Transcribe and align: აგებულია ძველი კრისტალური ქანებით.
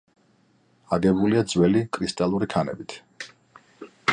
აგებულია 0.97 1.43
ძველი 1.53 1.83
კრისტალური 1.99 2.49
ქანებით. 2.55 2.99